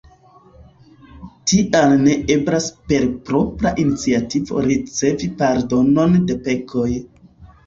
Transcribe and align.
Tial 1.51 1.93
ne 2.05 2.15
eblas 2.35 2.69
per 2.93 3.05
propra 3.27 3.73
iniciato 3.85 4.65
ricevi 4.71 5.31
pardonon 5.45 6.19
de 6.33 6.41
pekoj. 6.51 6.89